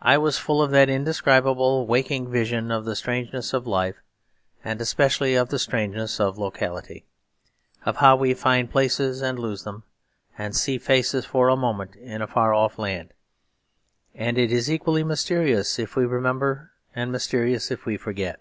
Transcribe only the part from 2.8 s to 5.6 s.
the strangeness of life, and especially of the